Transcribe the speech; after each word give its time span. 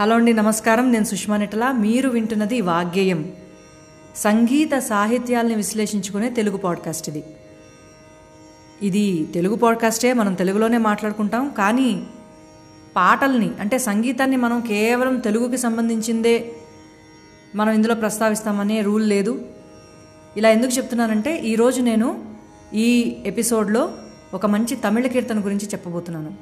Hello 0.00 0.14
అండి 0.14 0.32
నమస్కారం. 0.32 0.92
నేను 0.92 1.04
సుష్మా 1.04 1.36
నిటల 1.36 1.72
మీరు 1.72 2.08
వింటున్నది 2.08 2.60
వాగ్గేయం. 2.60 3.32
సంగీత 4.16 4.78
సాహిత్యాల్ని 4.78 5.54
విశ్లేషించుకునే 5.54 6.30
తెలుగు 6.30 6.56
పాడ్కాస్ట్ 6.56 7.08
ఇది. 7.08 7.24
ఇది 8.82 9.28
తెలుగు 9.34 9.54
పాడ్కాస్టే 9.54 10.12
మనం 10.12 10.34
తెలుగులోనే 10.34 10.78
మాట్లాడుకుంటాం. 10.78 11.50
కానీ 11.58 12.06
పాటల్ని 12.96 13.50
అంటే 13.60 13.78
సంగీతాన్ని 13.78 14.36
మనం 14.36 14.60
కేవలం 14.60 15.18
తెలుగుకి 15.18 15.58
సంబంధించిందే 15.58 16.52
మనం 17.54 17.72
ఇందులో 17.72 17.94
ప్రస్తావిస్తామనే 17.94 18.80
రూల్ 18.80 19.08
లేదు. 19.08 19.46
ఇలా 20.36 20.50
ఎందుకు 20.50 20.72
చెప్తున్నానంటే 20.72 21.36
ఈరోజు 21.36 21.80
నేను 21.80 22.24
ఈ 22.74 23.16
ఎపిసోడ్లో 23.26 23.90
ఒక 24.34 24.46
మంచి 24.46 24.76
తమిళ 24.76 25.06
కీర్తన 25.06 25.44
గురించి 25.44 25.66
చెప్పబోతున్నాను. 25.66 26.34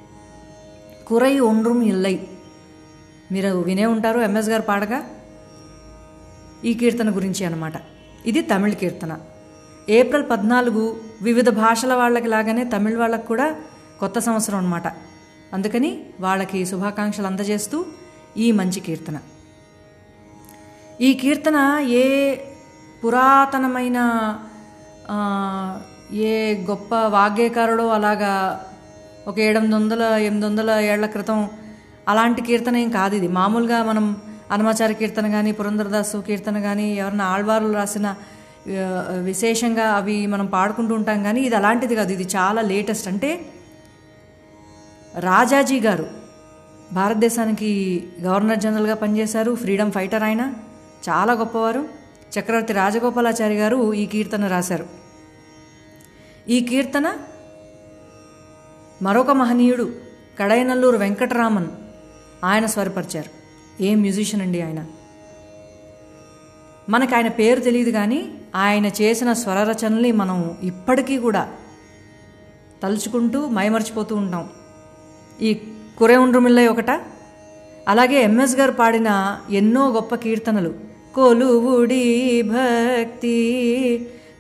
కురై 1.07 1.39
ఒండ్రుం 1.39 1.83
ఇల్లై. 1.83 2.21
మీరు 3.33 3.51
వినే 3.69 3.85
ఉంటారు 3.95 4.19
ఎంఎస్ 4.29 4.51
గారు 4.53 4.65
పాడగా? 4.71 4.99
ఈ 6.69 6.73
కీర్తన 6.81 7.11
గురించి 7.17 7.43
అనమాట 7.49 7.77
ఇది 8.27 8.41
తమిళ 8.51 8.73
కీర్తన. 8.83 9.13
ఏప్రిల్ 9.89 10.25
పద్నాలుగు 10.31 10.83
వివిధ 11.23 11.49
భాషల 11.63 11.93
వాళ్ళకి 11.95 12.29
లాగానే 12.29 12.65
తమిళ 12.75 12.95
వాళ్ళకి 12.99 13.27
కూడా 13.27 13.47
కొత్త 14.01 14.19
సంవత్సరం 14.27 14.59
అనమాట 14.59 14.87
అందుకని 15.55 15.91
వాళ్ళకి 16.21 16.59
శుభాకాంక్షలు 16.67 17.29
అందజేస్తూ 17.31 17.79
ఈ 18.45 18.47
మంచి 18.59 18.81
కీర్తన. 18.81 19.17
ఈ 21.01 21.11
కీర్తన 21.15 21.59
ఏ 22.03 22.07
పురాతనమైన 23.03 23.99
ఏ 26.27 26.35
గొప్ప 26.69 26.95
వాగ్గేకారుడో 27.15 27.87
అలాగా 27.89 28.33
ఒక 29.29 29.37
ఏడెనిమిది 29.47 29.77
వందల 29.77 30.03
ఎనిమిది 30.27 30.47
వందల 30.47 30.71
ఏళ్ళ 30.91 31.07
క్రితం 31.07 31.39
అలాంటి 32.09 32.43
కీర్తన 32.43 32.77
ఏం 32.77 32.91
కాదు 32.91 33.15
ఇది. 33.15 33.29
మామూలుగా 33.29 33.83
మనం 33.83 34.17
హనుమాచార్య 34.53 34.95
కీర్తన 34.95 35.29
కానీ 35.29 35.53
పురంధరదాసు 35.53 36.17
కీర్తన 36.17 36.61
కానీ 36.61 36.95
ఎవరన్నా 36.95 37.25
ఆళ్వారులు 37.25 37.73
రాసిన 37.73 38.15
విశేషంగా 39.25 39.85
అవి 39.91 40.27
మనం 40.27 40.47
పాడుకుంటూ 40.47 40.95
ఉంటాం 40.95 41.23
కానీ 41.23 41.41
ఇది 41.41 41.57
అలాంటిది 41.57 41.95
కాదు. 41.95 42.13
ఇది 42.13 42.23
చాలా 42.37 42.63
లేటెస్ట్. 42.63 43.09
అంటే 43.09 43.47
రాజాజీ 45.19 45.81
గారు 45.81 46.07
భారతదేశానికి 46.93 47.71
గవర్నర్ 48.23 48.59
జనరల్గా 48.59 48.95
పనిచేశారు. 48.95 49.55
ఫ్రీడమ్ 49.55 49.93
ఫైటర్ 49.93 50.23
ఆయన. 50.23 50.55
చాలా 51.09 51.33
గొప్పవారు. 51.33 51.89
చక్రవర్తి 52.39 52.73
రాజగోపాలాచారి 52.73 53.55
గారు 53.55 53.95
ఈ 53.95 54.07
కీర్తన 54.07 54.47
రాశారు. 54.47 54.87
ఈ 56.49 56.61
కీర్తన 56.61 57.13
మరొక 59.03 59.31
మహనీయుడు 59.31 59.93
కడైనల్లూరు 60.41 60.97
వెంకటరామన్ 60.97 61.69
ఆయన 62.45 62.67
స్వరపరిచారు. 62.67 63.31
ఏం 63.83 64.01
మ్యూజిషియన్ 64.01 64.47
అండి 64.47 64.63
ఆయన? 64.63 64.87
మనకు 66.89 67.15
ఆయన 67.15 67.29
పేరు 67.29 67.61
తెలియదు 67.61 67.91
కానీ 67.91 68.31
ఆయన 68.55 68.87
చేసిన 68.87 69.33
స్వర 69.33 69.63
రచనల్ని 69.63 70.13
మనం 70.13 70.59
ఇప్పటికీ 70.63 71.19
కూడా 71.19 71.49
తలుచుకుంటూ 72.83 73.49
మైమర్చిపోతూ 73.49 74.17
ఉంటాం. 74.17 74.49
ఈ 75.43 75.61
కురే 75.99 76.17
ఉండ్రుమిల్లై 76.17 76.67
ఒకట 76.67 76.91
అలాగే 77.89 78.23
ఎంఎస్ 78.23 78.57
గారు 78.57 78.73
పాడిన 78.73 79.41
ఎన్నో 79.51 79.89
గొప్ప 79.91 80.15
కీర్తనలు. 80.15 80.75
కొలువుడి 81.15 82.43
భక్తి 82.43 83.39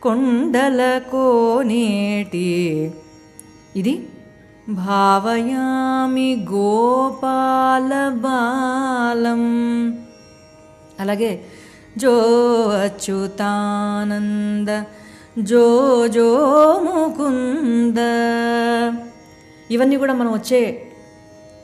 కొండల 0.02 1.00
కోనేటి. 1.10 2.92
ఇది 3.76 4.08
భావయామి 4.68 6.46
గోపాల 6.52 8.08
బాలం. 8.08 9.42
అలాగే 11.00 11.44
జో 11.98 12.18
అచ్యుతానంద 12.84 14.82
జో 15.42 16.06
జో 16.06 16.38
ముకుంద. 16.84 17.98
ఇవన్నీ 19.70 19.96
కూడా 19.96 20.12
మనం 20.12 20.32
వచ్చే 20.32 20.86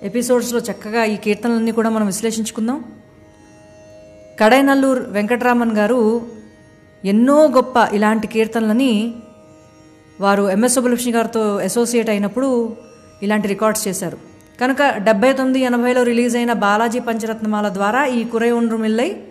ఎపిసోడ్స్లో 0.02 0.60
చక్కగా 0.60 1.04
ఈ 1.04 1.16
కీర్తనలన్నీ 1.16 1.70
కూడా 1.70 1.90
మనం 1.90 2.06
విశ్లేషించుకుందాం. 2.06 2.84
కడైనల్లూరు 4.40 5.06
వెంకటరామన్ 5.08 5.72
గారు 5.72 6.22
ఎన్నో 7.04 7.48
గొప్ప 7.48 7.76
ఇలాంటి 7.92 8.26
కీర్తనలని 8.26 9.14
వారు 10.20 10.50
ఎంఎస్ 10.50 10.74
సుబ్బలక్ష్మి 10.74 11.12
గారితో 11.12 11.56
అసోసియేట్ 11.56 12.10
అయినప్పుడు 12.10 12.76
ఇలాంటి 13.22 13.48
రికార్డ్స్ 13.48 13.88
చేశారు. 13.88 14.18
కనుక 14.60 14.82
డెబ్బై 14.96 15.32
తొమ్మిది 15.32 15.60
ఎనభైలో 15.60 16.02
రిలీజ్ 16.02 16.36
అయిన 16.36 16.52
బాలాజీ 16.52 16.98
పంచరత్నమాల 16.98 17.68
ద్వారా 17.68 18.06
ఈ 18.06 18.24
కురై 18.24 18.50
ఉండ్రు 18.50 18.76
మిల్లై 18.76 19.24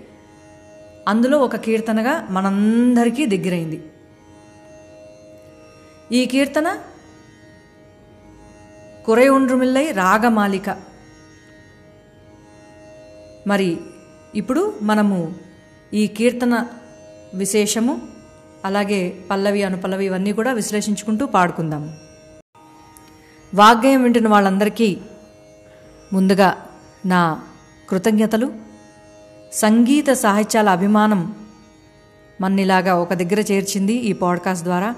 అందులో 1.08 1.40
ఒక 1.40 1.56
కీర్తనగా 1.56 2.28
మనందరికీ 2.30 3.25
దగ్గరైంది. 3.25 3.84
ఈ 6.12 6.25
కీర్తన 6.25 6.78
కురై 9.06 9.28
ఉండ్రుమిల్లై 9.28 9.92
రాగమాలిక. 9.92 10.78
మరి 13.48 13.78
ఇప్పుడు 14.36 14.74
మనము 14.81 15.36
ఈ 15.94 16.08
కీర్తన 16.08 16.66
విశేషము 17.34 18.02
అలాగే 18.66 19.19
పల్లవి 19.31 19.64
అనుపల్లవి 19.64 20.06
ఇవన్నీ 20.06 20.34
కూడా 20.34 20.52
విశ్లేషించుకుంటూ 20.54 21.25
పాడుకుందాము. 21.25 22.06
వాగ్గేయం 23.53 24.03
వింటున్న 24.03 24.28
వాళ్ళందరికీ 24.28 24.97
ముందుగా 26.13 26.66
నా 27.06 27.41
కృతజ్ఞతలు. 27.90 28.53
సంగీత 29.53 30.09
సాహిత్యాల 30.09 30.69
అభిమానం 30.69 31.35
మన్నిలాగా 32.41 32.96
ఒక 32.96 33.13
దగ్గర 33.13 33.40
చేర్చింది 33.40 33.94
ఈ 33.94 34.13
పాడ్కాస్ట్ 34.13 34.63
ద్వారా. 34.63 34.96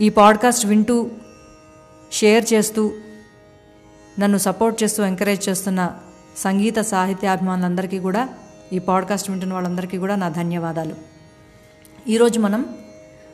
ఈ 0.00 0.08
పాడ్కాస్ట్ 0.08 0.66
వింటూ 0.66 1.10
షేర్ 2.12 2.52
చేస్తూ 2.52 2.92
నన్ను 4.20 4.38
సపోర్ట్ 4.38 4.82
చేస్తూ 4.82 5.04
ఎంకరేజ్ 5.04 5.48
చేస్తున్న 5.48 5.98
సంగీత 6.36 6.78
సాహిత్యాభిమానులందరికీ 6.78 7.98
కూడా 7.98 8.28
ఈ 8.72 8.78
పాడ్కాస్ట్ 8.78 9.30
వింటున్న 9.30 9.54
వాళ్ళందరికీ 9.54 9.98
కూడా 9.98 10.16
నా 10.16 10.28
ధన్యవాదాలు. 10.28 10.94
ఈరోజు 12.08 12.40
మనం 12.40 12.76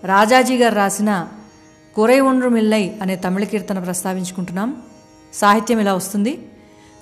రాజాజీ 0.04 0.56
గారు 0.56 0.74
రాసిన 0.74 1.28
కురై 1.96 2.20
ఒండ్రు 2.20 2.48
మిల్లై 2.48 2.94
అనే 3.02 3.16
తమిళ 3.16 3.44
కీర్తన 3.44 3.78
ప్రస్తావించుకుంటున్నాం. 3.78 4.82
సాహిత్యం 5.34 5.80
ఇలా 5.80 5.94
వస్తుంది. 5.94 6.48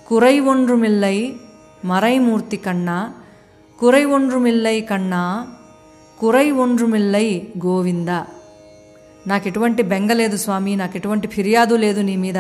కురై 0.06 0.41
ఒండ్రు 0.41 0.77
మిల్లై 0.77 1.34
మరైమూర్తి 1.84 2.56
కన్నా 2.56 3.15
కురై 3.81 4.04
ఒండ్రు 4.04 4.38
మిల్లై 4.38 4.81
కన్నా 4.81 5.47
కురై 6.21 6.50
ఒండ్రు 6.50 6.87
మిల్లై 6.87 7.49
గోవింద. 7.66 8.09
నాకు 9.27 9.49
ఎటువంటి 9.49 9.83
బెంగ 9.83 10.12
లేదు 10.12 10.37
స్వామి 10.37 10.77
నాకు 10.77 10.97
ఎటువంటి 10.97 11.28
ఫిర్యాదు 11.28 11.75
లేదు 11.75 12.00
నీ 12.00 12.16
మీద. 12.16 12.38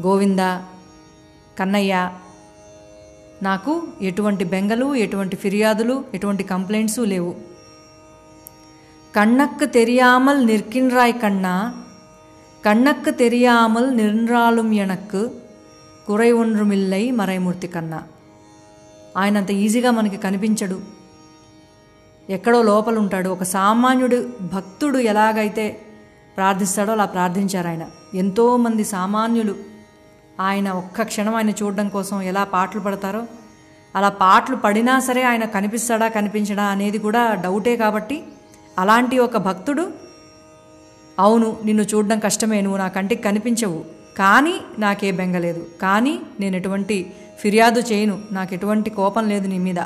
గోవింద 0.00 0.40
కన్నయ్య 1.58 2.10
నాకు 3.42 3.82
ఎటువంటి 4.02 4.44
బెంగలు 4.44 4.94
ఎటువంటి 4.94 5.36
ఫిర్యాదులు 5.36 6.04
ఎటువంటి 6.14 6.42
కంప్లైంట్స్ 6.42 6.98
లేవు. 6.98 7.51
கண்ணக்கு 9.14 9.70
தெரியாமல் 9.70 10.44
நிற்கின்றாய் 10.46 11.14
கண்ணா 11.18 11.54
கண்ணக்கு 12.64 13.14
தெரியாமல் 13.14 13.94
நின்றாலும் 13.94 14.70
எனக்கு 14.72 15.20
குறை 16.06 16.32
ఒండ్రుమిల్లై 16.32 17.10
మరైమూర్తి 17.10 17.66
కన్నా 17.66 18.02
ఆయన 19.16 19.36
అంత 19.36 19.50
ఈజీగా 19.50 19.90
మనకి 19.90 20.16
కనిపించడు. 20.16 20.78
ఎక్కడో 22.28 22.62
లోపల 22.62 22.98
ఉంటాడు. 22.98 23.28
ఒక 23.28 23.42
సామాన్యుడు 23.42 24.18
భక్తుడు 24.52 24.98
ఎలాగైతే 24.98 25.80
ప్రార్థిస్తాడో 26.36 26.92
అలా 26.92 27.04
ప్రార్థించారు 27.04 27.68
ఆయన. 27.68 27.84
ఎంతోమంది 28.14 28.84
సామాన్యులు 28.84 29.54
ఆయన 30.40 30.68
ఒక్క 30.70 31.02
క్షణం 31.02 31.34
ఆయన 31.34 31.50
చూడడం 31.50 31.88
కోసం 31.88 32.22
ఎలా 32.22 32.44
పాటలు 32.44 32.80
పడతారో 32.80 33.22
అలా 33.96 34.08
పాటలు 34.08 34.56
పడినా 34.56 35.00
సరే 35.00 35.22
ఆయన 35.22 35.44
కనిపిస్తాడా 35.44 36.08
కనిపించడా 36.08 36.64
అనేది 36.64 36.98
కూడా 36.98 37.34
డౌటే 37.34 37.76
కాబట్టి 37.76 38.16
అలాంటి 38.78 39.18
ఒక 39.18 39.36
భక్తుడు? 39.36 39.92
అవును 41.18 41.56
నిన్ను 41.64 41.82
చూడడం 41.82 42.18
కష్టమే 42.18 42.60
నువ్వు 42.60 42.78
నా 42.78 42.88
కంటికి 42.88 43.22
కనిపించవు. 43.22 43.84
కానీ 44.18 44.54
నాకే 44.78 45.10
బెంగలేదు 45.10 45.66
కానీ 45.82 46.20
నేను 46.40 46.56
ఎటువంటి 46.56 47.12
ఫిర్యాదు 47.38 47.80
చేయను. 47.80 48.22
నాకు 48.32 48.54
ఎటువంటి 48.54 48.90
కోపం 48.90 49.28
లేదు 49.28 49.48
నీ 49.48 49.58
మీద. 49.58 49.78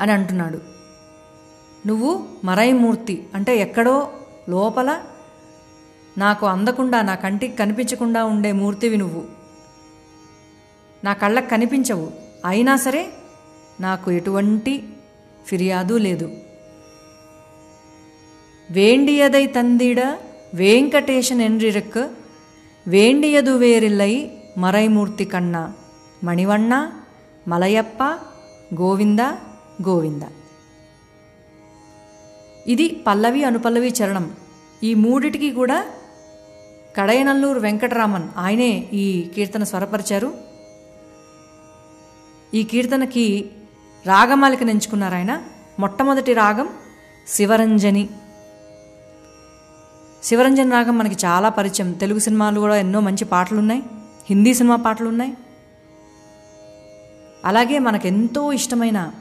అని 0.00 0.12
అంటున్నాడు. 0.12 0.60
నువ్వు 1.86 2.26
మరైమూర్తి. 2.44 3.28
అంటే 3.34 3.56
ఎక్కడో 3.56 4.10
లోపల 4.48 5.00
నాకు 6.18 6.46
అందకుండా 6.46 7.02
నా 7.02 7.14
కంటికి 7.14 7.56
కనిపించకుండా 7.56 8.24
ఉండే 8.24 8.52
మూర్తివి 8.52 8.96
నువ్వు. 8.96 9.24
నా 11.04 11.12
కళ్ళకు 11.12 11.48
కనిపించవు. 11.48 12.10
అయినా 12.44 12.76
సరే 12.76 13.12
నాకు 13.80 14.10
ఎటువంటి 14.10 14.88
ఫిర్యాదు 15.46 15.94
లేదు. 15.94 16.32
வேண்டியதை 18.70 19.48
தந்திட 19.48 20.00
வேங்கடேசன் 20.54 21.40
என்றிருக்கு 21.48 22.02
வேண்டியது 22.86 23.58
வேறில்லை 23.58 24.12
மறைமூர்த்தி 24.56 25.24
கண்ணா. 25.24 25.62
மணிவண்ணா 26.24 26.78
మలయప్ప 27.48 28.02
గోవింద 28.80 29.20
గోవింద 29.86 30.22
ఇది 32.66 32.86
పల్లవి 33.06 33.44
అనుపల్లవి 33.44 33.90
చరణం 33.98 34.26
ఈ 34.82 34.94
మూడిటికి 34.94 35.52
కూడా 35.52 35.78
కడయనల్లూరు 36.96 37.60
వెంకటరామన్ 37.60 38.28
ఆయనే 38.36 38.70
ఈ 38.92 39.04
కీర్తన 39.34 39.64
స్వరపరిచారు. 39.64 40.30
ఈ 42.54 42.62
కీర్తనకి 42.62 43.26
రాగమాలిక 44.06 44.62
నెంచుకున్నారు 44.62 45.14
ఆయన 45.14 45.32
మొట్టమొదటి 45.78 46.32
రాగం 46.32 46.68
శివరంజని. 47.26 48.08
శివరంజన్ 50.22 50.72
రాగం 50.72 50.98
మనకి 50.98 51.26
చాలా 51.26 51.48
పరిచయం. 51.48 51.92
తెలుగు 51.92 52.18
సినిమాలు 52.18 52.60
కూడా 52.60 52.76
ఎన్నో 52.76 53.00
మంచి 53.00 53.24
పాటలు 53.24 53.58
ఉన్నాయి 53.58 53.82
హిందీ 54.30 54.54
సినిమా 54.54 54.76
పాటలు 54.76 55.08
ఉన్నాయి 55.08 55.36
అలాగే 57.44 57.78
మనకెంతో 57.78 58.52
ఇష్టమైన 58.52 59.12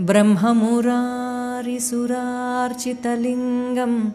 బ్రహ్మమురారి 0.00 1.80
సురార్చితలింగం 1.80 4.12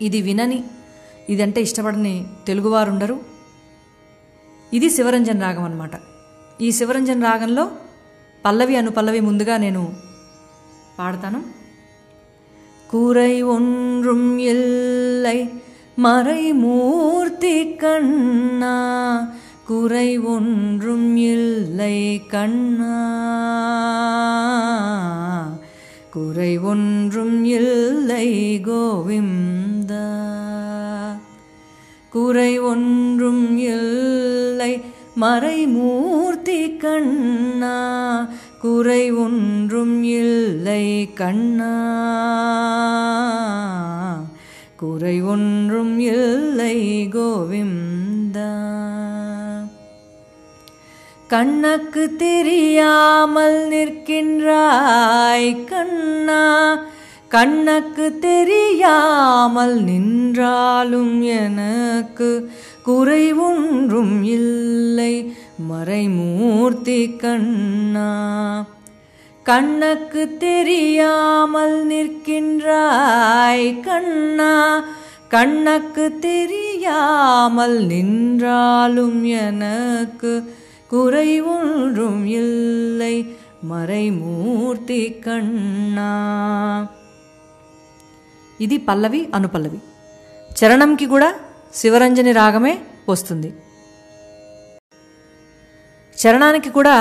ఇది 0.00 0.20
వినని 0.22 0.58
ఇదంటే 1.28 1.60
ఇష్టపడని 1.60 2.14
తెలుగువారు 2.46 2.90
ఉండరు 2.90 3.16
ఇది 4.72 4.88
శివరంజన్ 4.90 5.42
రాగం 5.42 5.64
అన్నమాట 5.64 5.94
ఈ 6.60 6.70
శివరంజన్ 6.70 7.22
రాగంలో 7.22 7.64
పల్లవి 8.44 8.74
అను 8.76 8.90
పల్లవి 8.90 9.20
ముందుగా 9.20 9.56
నేను 9.56 9.82
పాడతాను 10.98 11.40
கூரை 12.90 13.34
ஒன்றும் 13.54 14.28
இல்லை 14.48 15.38
மறைமூர்த்தி 15.98 17.54
கண்ணா 17.76 18.74
குறை 19.67 20.19
ஒன்றும் 20.19 21.17
இல்லை 21.17 22.25
கண்ணா. 22.25 22.95
குறை 26.11 26.57
ஒன்றும் 26.57 27.45
இல்லை 27.45 28.59
கோவிந்தா. 28.63 30.13
குறை 32.09 32.59
ஒன்றும் 32.59 33.57
இல்லை 33.57 34.81
மறைமூர்த்தி 35.21 36.77
கண்ணா. 36.77 38.27
குறை 38.61 39.11
ஒன்றும் 39.11 40.03
இல்லை 40.03 41.13
கண்ணா. 41.13 41.73
குறை 44.77 45.21
ஒன்றும் 45.21 45.99
இல்லை 45.99 47.07
கோவிந்தா. 47.11 47.96
கண்ணுக்கு 51.27 52.15
தெரியாமல் 52.15 53.67
நிற்கின்றாய் 53.69 55.65
கண்ணா. 55.65 56.43
கண்ணுக்கு 57.27 58.19
தெரியாமல் 58.19 59.83
நின்றாலும் 59.83 61.21
எனக்கு 61.21 62.49
குறை 62.83 63.33
ஒன்றும் 63.33 64.23
இல்லை. 64.23 65.33
மறைமூர்த்தி 65.71 67.15
கண்ணா. 67.15 68.09
கண்ணுக்கு 69.43 70.37
தெரியாமல் 70.37 71.87
நிற்கின்றாய் 71.87 73.79
கண்ணா. 73.79 74.83
கண்ணுக்கு 75.29 76.19
தெரியாமல் 76.19 77.85
நின்றாலும் 77.85 79.23
எனக்கு 79.23 80.51
குறை 80.90 81.28
ஒன்றும் 81.52 82.22
இல்லை 82.38 83.14
మరైమూర్తి 83.64 85.00
కన్నా 85.24 86.10
ఇది 88.60 88.76
పల్లవి 88.88 89.20
అనుపల్లవి 89.34 89.80
చరణంకి 90.50 91.06
కూడా 91.06 91.28
శివరంజని 91.74 92.32
రాగమే 92.32 92.74
వస్తుంది 93.08 93.50
చరణానికి 96.18 96.70
కూడా 96.70 96.96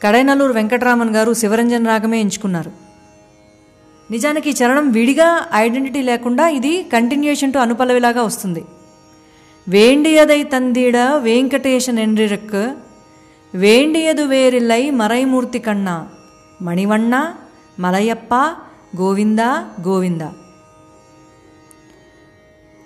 కడైనల్లూరు 0.00 0.52
వెంకటరామన్ 0.52 1.14
గారు 1.14 1.32
శివరంజన్ 1.34 1.86
రాగమే 1.86 2.18
ఎంచుకున్నారు 2.20 2.70
నిజానికి 4.10 4.48
ఈ 4.50 4.56
చరణం 4.60 4.86
విడిగా 4.92 5.28
ఐడెంటిటీ 5.54 6.00
లేకుండా 6.02 6.44
ఇది 6.48 6.72
కంటిన్యూషన్ 6.92 7.52
టు 7.52 7.58
అనుపల్లవిలాగా 7.58 8.22
వస్తుంది 8.22 8.62
వేండియదై 9.67 10.43
தந்திட 10.43 10.97
వెంకటేశన్ 11.17 11.99
என்றிருக்கு. 11.99 12.75
వేండియదు 13.55 14.23
వేరిల్లై 14.23 14.89
మరైమూర్తి 14.89 15.59
கண்ணா. 15.59 16.07
மணிவண்ணா 16.61 17.33
మలయప్ప 17.79 18.33
గోవిందా 18.97 19.65
గోవింద 19.87 20.21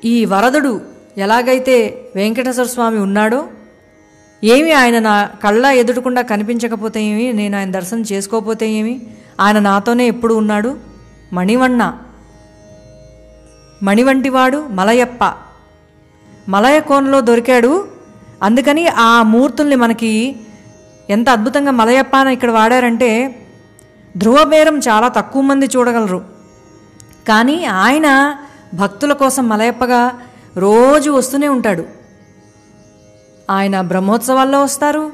ఈ 0.06 0.26
వరదుడు 0.26 0.82
ఎలాగైతే 1.18 1.76
వెంకటేశ్వర 2.16 2.66
స్వామి 2.66 3.00
ఉన్నాడో 3.00 3.48
ఏమి 4.44 4.72
ఆయన 4.72 5.00
నా 5.00 5.30
కళ్ళ 5.44 5.66
ఎదుటకుండా 5.66 6.22
కనిపించకపోతే 6.22 7.04
ఏమి 7.04 7.34
నేను 7.34 7.58
ఆయన 7.58 7.72
దర్శనం 7.72 8.04
చేసుకోకపోతే 8.12 8.72
ఏమి 8.72 9.02
ఆయన 9.40 9.60
నాతోనే 9.60 10.08
ఎప్పుడు 10.08 10.34
ఉన్నాడు 10.34 10.78
మణివన్న 11.34 12.00
మణివంటివాడు 13.84 14.58
మలయప్ప 14.70 15.24
మలయ 16.50 16.80
కోనలో 16.80 17.22
దొరికాడు. 17.22 17.88
అందుకని 18.44 18.88
ఆ 18.88 19.24
మూర్తుల్ని 19.24 19.76
మనకి 19.76 20.36
ఎంత 21.10 21.30
అద్భుతంగా 21.30 21.72
మలయప్ప 21.72 22.16
అని 22.16 22.34
ఇక్కడ 22.34 22.52
వాడారంటే 22.52 23.40
ధ్రువబేరం 24.18 24.80
చాలా 24.80 25.08
తక్కువ 25.08 25.42
మంది 25.42 25.66
చూడగలరు. 25.66 26.26
కానీ 27.28 27.66
ఆయన 27.66 28.38
భక్తుల 28.74 29.14
కోసం 29.14 29.50
మలయప్పగా 29.50 30.02
రోజు 30.58 31.12
వస్తూనే 31.12 31.48
ఉంటాడు. 31.48 31.84
ఆయన 33.50 33.82
బ్రహ్మోత్సవాల్లో 33.82 34.64
వస్తారు 34.64 35.12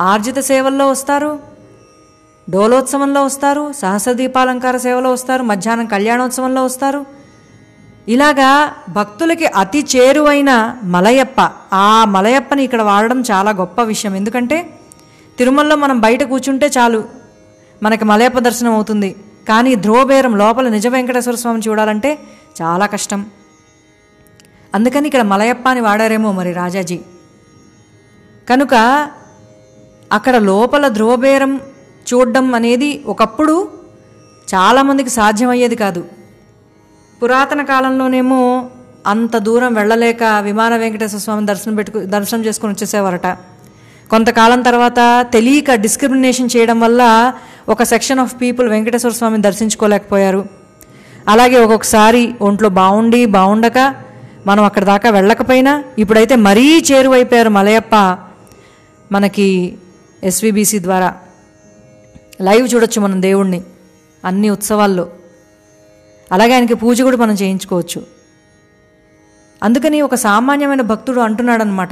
ఆర్జిత 0.00 0.38
సేవల్లో 0.38 0.90
వస్తారు 0.90 1.38
డోలోత్సవంలో 2.50 3.24
వస్తారు 3.24 3.72
సహస్రదీపాలంకార 3.72 4.76
సేవలో 4.76 5.12
వస్తారు 5.12 5.42
మధ్యాహ్నం 5.42 5.86
కళ్యాణోత్సవంలో 5.86 6.64
వస్తారు. 6.64 7.17
ఇలాగా 8.08 8.72
భక్తులకి 8.88 9.46
అతి 9.46 9.86
చేరువైన 9.96 10.76
మలయప్ప 10.82 11.40
ఆ 11.72 12.04
మలయప్పని 12.04 12.62
ఇక్కడ 12.64 12.82
వాడడం 12.82 13.20
చాలా 13.20 13.50
గొప్ప 13.50 13.82
విషయం. 13.82 14.14
ఎందుకంటే 14.14 14.78
తిరుమలలో 15.38 15.76
మనం 15.76 16.00
బయట 16.00 16.22
కూర్చుంటే 16.22 16.66
చాలు 16.66 17.04
మనకి 17.82 18.04
మలయప్ప 18.04 18.38
దర్శనం 18.38 18.72
అవుతుంది. 18.72 19.16
కానీ 19.48 19.74
ధ్రువబేరం 19.74 20.36
లోపల 20.36 20.68
నిజ 20.68 20.86
వెంకటేశ్వర 20.86 21.34
స్వామిని 21.34 21.70
చూడాలంటే 21.70 22.18
చాలా 22.62 22.86
కష్టం. 22.86 23.26
అందుకని 24.74 25.06
ఇక్కడ 25.06 25.22
మలయప్ప 25.22 25.68
అని 25.68 25.80
వాడారేమో 25.80 26.32
మరి 26.32 26.52
రాజాజీ. 26.52 27.00
కనుక 28.50 28.74
అక్కడ 30.12 30.36
లోపల 30.36 30.88
ధ్రువబేరం 30.88 31.60
చూడడం 32.10 32.54
అనేది 32.54 33.04
ఒకప్పుడు 33.06 33.68
చాలామందికి 34.54 35.10
సాధ్యమయ్యేది 35.10 35.76
కాదు. 35.76 36.17
పురాతన 37.22 37.62
కాలంలోనేమో 37.62 38.70
అంత 39.06 39.36
దూరం 39.36 39.74
వెళ్ళలేక 39.74 40.22
విమాన 40.40 40.76
వెంకటేశ్వర 40.76 41.20
స్వామి 41.20 41.46
దర్శనం 41.46 41.74
పెట్టుకు 41.74 41.98
దర్శనం 41.98 42.44
చేసుకొని 42.44 42.72
వచ్చేసేవారట. 42.72 43.26
కొంతకాలం 44.10 44.62
తర్వాత 44.62 45.26
తెలియక 45.32 45.74
డిస్క్రిమినేషన్ 45.74 46.48
చేయడం 46.56 46.80
వల్ల 46.80 47.32
ఒక 47.68 47.82
సెక్షన్ 47.82 48.18
ఆఫ్ 48.18 48.40
పీపుల్ 48.40 48.68
వెంకటేశ్వర 48.68 49.12
స్వామిని 49.12 49.42
దర్శించుకోలేకపోయారు. 49.42 50.46
అలాగే 51.28 51.58
ఒక్కొక్కసారి 51.58 52.34
ఒంట్లో 52.42 52.68
బాగుండి 52.68 53.26
బాగుండక 53.26 53.94
మనం 54.46 54.64
అక్కడ 54.64 54.84
దాకా 54.84 55.10
వెళ్ళకపోయినా 55.10 55.84
ఇప్పుడైతే 55.98 56.36
మరీ 56.36 56.84
చేరువైపోయారు 56.92 57.48
మలయప్ప 57.48 58.18
మనకి 59.12 59.78
ఎస్విబిసి 60.24 60.82
ద్వారా. 60.82 61.16
లైవ్ 62.40 62.74
చూడొచ్చు 62.74 63.00
మనం 63.00 63.22
దేవుణ్ణి 63.22 63.62
అన్ని 64.24 64.50
ఉత్సవాల్లో. 64.50 65.08
అలాగే 66.31 66.53
ఆయనకి 66.53 66.75
పూజ 66.75 67.01
కూడా 67.01 67.17
మనం 67.17 67.33
చేయించుకోవచ్చు 67.33 68.01
అందుకని 69.61 70.01
ఒక 70.01 70.15
సామాన్యమైన 70.23 70.83
భక్తుడు 70.83 71.21
అంటున్నాడనమాట 71.21 71.89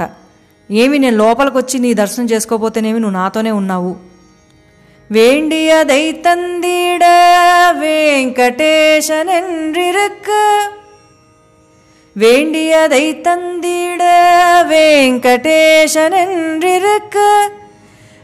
ఏమి 0.70 0.98
నేను 0.98 1.16
లోపలికి 1.16 1.58
వచ్చి 1.58 1.78
నీ 1.78 1.94
దర్శనం 1.94 2.26
చేసుకోపోతేనేమి 2.26 3.00
నువ్వు 3.00 3.18
నాతోనే 3.18 3.52
ఉన్నావు 3.52 3.96
வேண்டியதை 5.10 6.22
தந்திட 6.22 7.04
வெங்கடேசனென்றிருக்க 9.02 10.28
வேண்டியதை 12.16 13.22
தந்திட 13.22 14.02
வெங்கடேசனென்றிருக்கு 14.72 17.50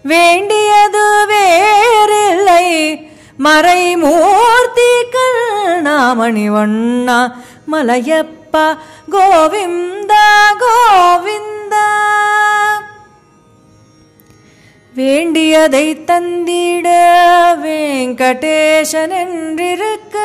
வேண்டியது 0.05 1.27
வேறில்லை 1.31 2.99
மறைமூர்த்தி 3.40 4.92
கருணாமணி 5.14 6.52
ஒண்ணா 6.52 7.36
மலையப்பா 7.72 8.66
கோவிந்தா 9.12 10.26
கோவிந்தா. 10.64 11.88
வேண்டியதை 14.96 15.96
தந்திட 15.96 16.88
வெங்கடேசன் 17.64 19.16
என்றிருக்க 19.22 20.18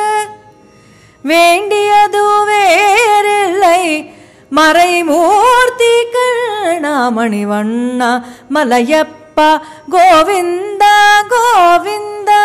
வேண்டியது 1.21 2.45
வேறில்லை. 2.45 4.13
மறைமூர்த்தி 4.51 5.93
கருணாமணி 6.13 7.45
வண்ணா 7.45 8.11
மலையப்பா 8.53 9.49
கோவிந்தா 9.91 10.95
கோவிந்தா. 11.33 12.41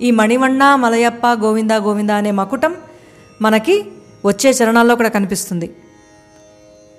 ఈ 0.00 0.10
మణివన్న 0.10 0.74
మలయప్ప 0.74 1.26
గోవింద 1.26 1.70
గోవింద 1.70 2.10
అనే 2.10 2.30
మకుటం 2.30 2.76
మనకి 3.42 3.84
వచ్చే 4.26 4.50
చరణాల్లో 4.50 4.96
కూడా 4.96 5.08
కనిపిస్తుంది. 5.08 5.76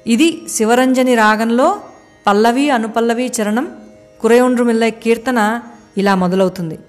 ఇది 0.08 0.42
శివరంజని 0.50 1.16
రాగంలో 1.16 1.82
పల్లవి 2.28 2.70
అనుపల్లవి 2.70 3.32
చరణం 3.42 3.78
కురయుండ్రుమిల్లై 4.22 4.92
కీర్తన 4.92 5.62
ఇలా 5.98 6.16
మొదలవుతుంది. 6.16 6.80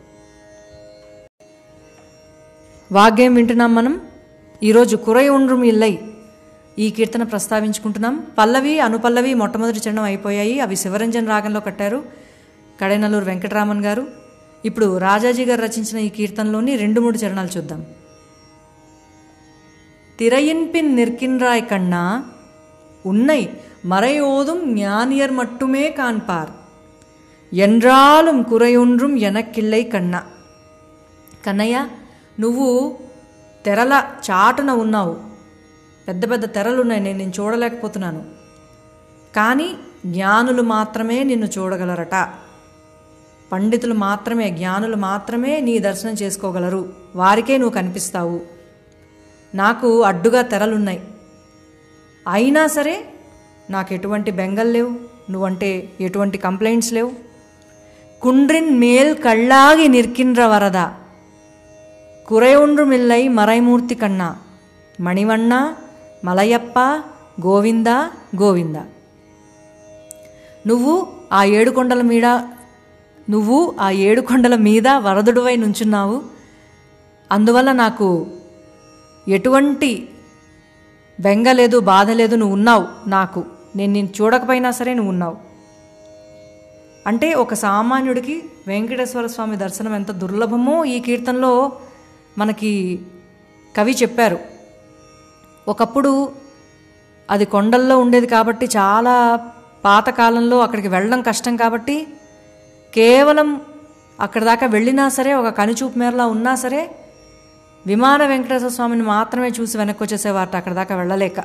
వాగ్గేం 2.93 3.35
వింటున్నాం 3.35 3.75
మనం? 3.75 4.01
ఈరోజు 4.63 4.97
కురయుండ్రుం 4.97 5.61
మిల్లై 5.61 5.99
ఈ 6.79 6.91
కీర్తన 6.91 7.23
ప్రస్తావించుకుంటున్నాం. 7.23 8.27
పల్లవి 8.39 8.81
అనుపల్లవి 8.81 9.35
మొట్టమొదటి 9.35 9.81
చరణం 9.89 10.03
అయిపోయాయి. 10.03 10.61
అవి 10.61 10.77
శివరంజన్ 10.77 11.29
రాగంలో 11.29 11.61
కట్టారు. 11.61 12.05
కడైనల్లూరు 12.81 13.25
వెంకటరామన్ 13.25 13.85
గారు. 13.85 14.22
ఇప్పుడు 14.64 14.88
రాజాజీ 14.98 15.44
గారు 15.46 15.62
రచించిన 15.62 15.98
ఈ 16.00 16.10
కీర్తనలోని 16.10 16.74
రెండు 16.76 17.00
మూడు 17.02 17.18
చరణాలు 17.18 17.52
చూద్దాం 17.56 17.82
திரையின்பின் 20.20 20.90
நிற்கின்றாய் 20.96 21.64
கண்ணா 21.66 22.04
உன்னை 23.06 23.42
மறையோதும் 23.86 24.64
ஞானியர் 24.78 25.34
மட்டுமே 25.34 25.84
காண்பார் 25.90 26.52
என்றாலும் 27.52 28.42
కురయొండ్రుం 28.44 29.14
ఎనక్కిల్లై 29.22 29.84
కన్నా 29.88 30.22
కన్నయ్య 31.46 31.78
నువ్వు 32.40 32.68
తెరల 33.66 33.94
చాటున 34.28 34.72
ఉన్నావు 34.78 35.14
పెద్ద 36.08 36.24
పెద్ద 36.32 36.46
తెరలున్నాయి 36.54 37.02
నేను 37.02 37.18
నేను 37.18 37.34
చూడలేకపోతున్నాను 37.38 38.22
కానీ 39.34 39.70
జ్ఞానులు 40.06 40.64
మాత్రమే 40.70 41.18
నిన్ను 41.24 41.48
చూడగలరట 41.48 42.16
పండితులు 43.53 43.95
మాత్రమే 43.95 44.51
జ్ఞానులు 44.51 44.97
మాత్రమే 44.97 45.61
నీ 45.61 45.79
దర్శనం 45.79 46.13
చేసుకోగలరు. 46.13 46.93
వారికే 47.17 47.59
నువ్వు 47.59 47.75
కనిపిస్తావు. 47.75 48.41
నాకు 49.55 50.03
అడ్డుగా 50.03 50.43
తెరలున్నాయి. 50.43 51.03
అయినా 52.29 52.67
సరే 52.67 53.05
నాకు 53.71 53.95
ఎటువంటి 53.95 54.31
బెంగల్ 54.31 54.73
లేవు. 54.73 54.91
నువ్వంటే 55.31 55.93
ఎటువంటి 56.01 56.39
కంప్లైంట్స్ 56.39 56.93
లేవు. 56.93 57.13
కుండ్రిన్ 58.23 58.79
మేల్ 58.79 59.17
కళ్ళాగి 59.17 59.89
నిర్కిండ్ర 59.89 60.45
వరద. 60.45 60.91
కురయుండ్రు 62.29 62.85
మిల్లై 62.85 63.29
మరైమూర్తి 63.29 63.95
కన్నా. 63.95 64.37
మణివన్న 65.01 65.75
మలయప్ప 66.25 66.79
గోవింద 67.47 67.87
గోవింద. 68.43 68.77
నువ్వు 70.67 71.07
ఆ 71.33 71.45
ఏడు 71.45 71.71
కొండల 71.71 72.03
మీద 72.03 72.41
నువ్వు 73.31 73.75
ఆ 73.81 73.91
ఏడు 73.91 74.21
కొండల 74.21 74.57
మీద 74.57 74.89
వరదుడువై 74.89 75.57
నుంచున్నావు. 75.57 76.23
అందువల్ల 77.33 77.73
నాకు 77.73 78.27
ఎటువంటి 79.29 80.09
బెంగ 81.21 81.53
లేదు 81.53 81.81
బాధ 81.81 82.11
లేదు 82.11 82.37
నువ్వు 82.37 82.53
ఉన్నావు. 82.55 83.09
నాకు 83.09 83.45
నేను 83.77 83.93
నేను 83.93 84.09
చూడకపోయినా 84.21 84.71
సరే 84.71 84.95
నువ్వు 84.95 85.13
ఉన్నావు. 85.13 85.37
అంటే 87.07 87.35
ఒక 87.35 87.55
సామాన్యుడికి 87.55 88.43
వెంకటేశ్వర 88.67 89.27
స్వామి 89.27 89.57
దర్శనం 89.57 89.95
ఎంత 89.95 90.11
దుర్లభమో 90.11 90.85
ఈ 90.85 91.01
కీర్తనలో 91.01 91.73
మనకి 92.39 93.01
కవి 93.77 93.93
చెప్పారు. 93.93 94.39
ఒకప్పుడు 95.69 96.33
అది 97.31 97.45
కొండల్లో 97.45 97.99
ఉండేది 97.99 98.27
కాబట్టి 98.27 98.67
చాలా 98.67 99.41
పాతకాలంలో 99.85 100.59
అక్కడికి 100.59 100.89
వెళ్ళడం 100.89 101.23
కష్టం 101.23 101.57
కాబట్టి 101.57 102.07
కేవలం 102.95 103.61
అక్కడి 104.21 104.45
దాకా 104.45 104.67
వెళ్ళినా 104.67 105.09
సరే 105.09 105.35
ఒక 105.35 105.49
కనుచూపు 105.49 105.99
మేరలా 105.99 106.27
ఉన్నా 106.27 106.55
సరే 106.55 106.97
విమాన 107.87 108.27
వెంకటేశ్వర 108.27 108.69
స్వామిని 108.69 109.03
మాత్రమే 109.03 109.49
చూసి 109.49 109.79
వెనక్కి 109.79 110.05
వచ్చేసేవారట 110.05 110.57
అక్కడ 110.57 110.73
దాకా 110.73 110.97
వెళ్ళలేక. 110.97 111.41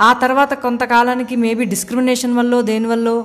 ఆ 0.00 0.12
తర్వాత 0.12 0.54
కొంతకాలానికి 0.54 1.36
మేబీ 1.36 1.64
డిస్క్రిమినేషన్ 1.64 2.36
వల్ల 2.36 2.60
దేనివల్ల 2.60 3.24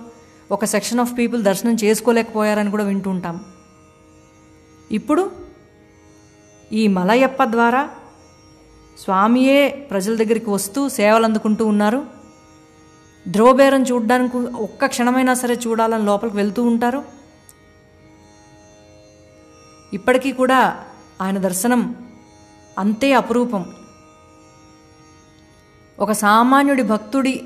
ఒక 0.52 0.66
సెక్షన్ 0.66 1.00
ఆఫ్ 1.00 1.18
పీపుల్ 1.18 1.44
దర్శనం 1.44 1.78
చేసుకోలేకపోయారని 1.84 2.72
కూడా 2.72 2.84
వింటూ 2.84 3.10
ఉంటాం. 3.10 3.46
ఇప్పుడు 4.92 5.32
ఈ 6.72 6.88
మలయప్ప 6.88 7.44
ద్వారా 7.44 7.90
స్వామియే 9.04 9.88
ప్రజల 9.92 10.16
దగ్గరికి 10.16 10.50
వస్తూ 10.50 10.90
సేవలు 10.90 11.24
అందుకుంటూ 11.24 11.66
ఉన్నారు. 11.66 12.25
ధ్రువబేరం 13.28 13.84
చూడడానికి 13.84 14.38
ఒక్క 14.38 14.86
క్షణమైనా 14.86 15.34
సరే 15.34 15.60
చూడాలని 15.68 16.06
లోపలికి 16.06 16.38
వెళ్తూ 16.38 16.64
ఉంటారు. 16.64 17.04
ఇప్పటికీ 19.94 20.32
కూడా 20.32 20.86
ఆయన 21.22 21.38
దర్శనం 21.38 21.96
అంతే 22.80 23.14
అపురూపం. 23.14 23.66
ఒక 26.00 26.12
సామాన్యుడి 26.12 26.84
భక్తుడి 26.84 27.44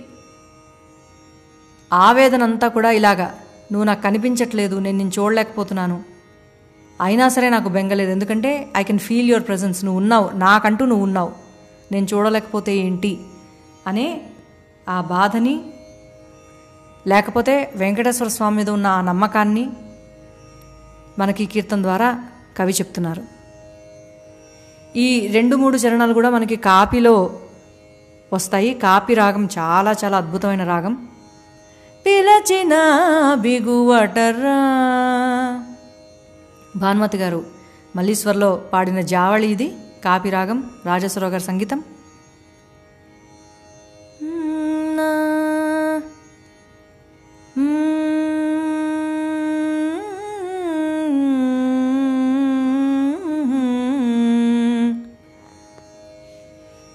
ఆవేదన 1.94 2.44
అంతా 2.44 2.68
కూడా 2.68 2.92
ఇలాగా 2.92 3.40
నువ్వు 3.72 3.84
నాకు 3.84 4.02
కనిపించట్లేదు 4.02 4.76
నేను 4.76 4.98
నేను 4.98 5.12
చూడలేకపోతున్నాను. 5.20 6.04
అయినా 7.02 7.30
సరే 7.30 7.50
నాకు 7.50 7.70
బెంగలేదు 7.70 8.12
ఎందుకంటే 8.12 8.72
I 8.78 8.84
can 8.84 9.00
feel 9.00 9.30
your 9.30 9.48
presence 9.48 9.86
నువ్వు 9.86 10.00
ఉన్నావు. 10.02 10.30
నాకంటూ 10.34 10.86
నువ్వు 10.86 11.04
ఉన్నావు. 11.04 11.32
నేను 11.92 12.08
చూడలేకపోతే 12.14 12.78
ఏంటి? 12.78 13.20
అనే 13.88 14.30
ఆ 14.90 15.02
బాధని 15.02 15.62
లేకపోతే 17.08 17.74
వెంకటేశ్వర 17.76 18.28
స్వామి 18.28 18.56
మీద 18.58 18.70
ఉన్న 18.70 18.88
ఆ 18.88 19.02
నమ్మకాన్ని 19.02 19.70
మనకి 21.20 21.44
ఈ 21.44 21.48
కీర్తన 21.48 21.82
ద్వారా 21.82 22.24
కవి 22.58 22.74
చెప్తున్నారు. 22.74 23.24
ఈ 24.96 25.28
రెండు 25.28 25.56
మూడు 25.56 25.78
చరణాలు 25.78 26.14
కూడా 26.14 26.30
మనకి 26.30 26.56
కాపీలో 26.56 27.40
వస్తాయి. 28.34 28.74
కాపీ 28.74 29.14
రాగం 29.14 29.50
చాలా 29.58 29.96
చాలా 30.04 30.18
అద్భుతమైన 30.18 30.64
రాగం. 30.64 31.08
పిలచిన 32.06 32.74
బిగువటరా 33.34 34.58
భానుమతి 36.76 37.18
గారు 37.18 37.46
మల్లీశ్వర్లో 37.96 38.56
పాడిన 38.74 39.02
జావళి 39.02 39.48
ఇది 39.48 39.74
కాపీ 40.06 40.30
రాగం 40.30 40.70
రాజేశ్వరరావు 40.86 41.32
గారి 41.32 41.44
సంగీతం. 41.44 41.84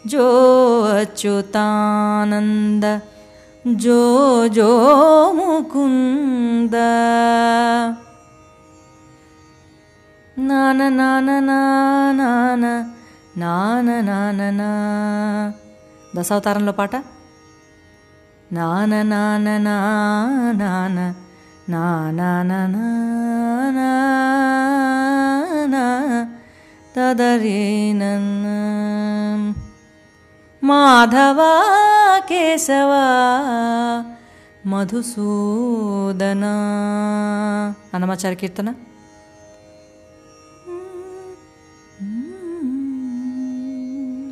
जो 0.05 0.27
अच्युतानन्द 0.99 2.85
जो 3.79 4.01
जो 4.49 4.69
मुकुन्द 5.33 6.75
నాన 10.49 10.81
నాన 10.89 11.29
నాన 11.47 12.65
నాన 13.37 13.87
నాన 14.01 14.39
నా 14.59 14.69
దశావతారంలో 16.15 16.73
పాట 16.73 16.93
నాన 18.52 19.02
నాన 19.02 19.58
నాన 21.68 21.70
నాన 21.70 22.42
తదరే 26.96 27.92
మాధవా 30.64 31.52
కేశవ 32.30 32.92
మధుసూదన 34.66 36.44
అన్నమాచార 37.94 38.32
కీర్తన. 38.32 38.74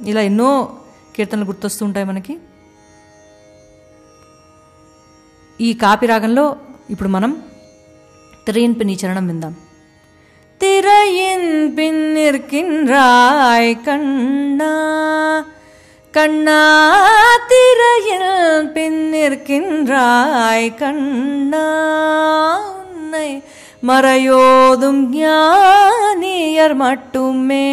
ఇలా 0.06 0.20
ఎన్నో 0.20 0.76
కీర్తనలు 1.16 1.44
గుర్తొస్తుంటాయి 1.44 2.06
మనకి. 2.06 2.38
ఈ 5.61 5.69
కాపి 5.75 6.07
రాగంలో 6.07 6.45
ఇప్పుడు 6.89 7.09
మనం 7.09 7.31
తిరయిన్ 8.45 8.75
పిన్ని 8.79 8.95
చరణం 9.01 9.25
విందాం 9.27 9.53
திரையின் 10.61 11.49
பின் 11.75 12.03
நிற்கின்றாய் 12.13 13.73
கண்ணா 13.85 14.73
கண்ணா 16.13 16.61
திரையில் 17.49 18.31
பின் 18.75 19.01
நிற்கின்றாய் 19.11 20.69
கண்ணா 20.79 21.65
உன்னை 22.79 23.29
மறையோதும் 23.83 25.01
ஞானியர் 25.17 26.75
மட்டுமே 26.75 27.67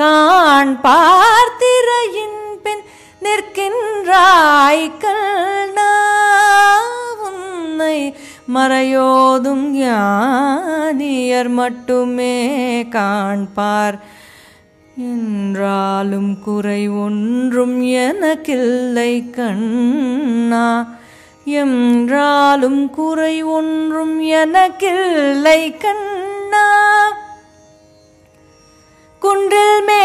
காண்பார் 0.00 1.54
திரையின் 1.62 2.40
பின் 2.62 2.84
நிற்கின்றாய் 3.25 4.91
கண்ணா 4.99 5.91
உன்னை 7.27 8.15
மறையோதும் 8.53 9.65
ஞானியர் 9.77 11.49
மட்டுமே 11.49 12.35
காண்பார். 12.83 13.99
என்றாலும் 14.97 16.39
குறை 16.43 16.89
ஒன்றும் 16.89 17.81
எனக்கில்லை 17.81 19.29
கண்ணா 19.29 20.67
என்றாலும் 21.45 22.89
குறை 22.89 23.43
ஒன்றும் 23.43 24.21
எனக்கில்லை 24.21 25.77
கண்ணா. 25.77 26.67
குன்றில் 29.21 29.83
மே 29.83 30.03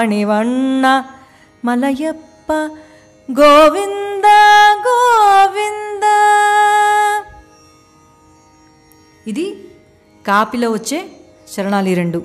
ಮಣಿವಣ್ಣ 0.00 0.86
మలయప్ప 1.64 2.52
గోవింద 3.28 4.26
గోవింద. 4.86 6.04
ఇది 9.26 9.46
కాపిలో 10.26 10.68
వచ్చే 10.72 10.98
శరణాలి 11.52 11.94
రెండు. 11.94 12.20